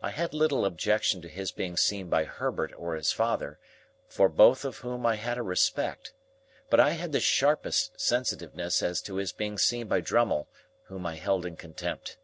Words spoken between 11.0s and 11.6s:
I held in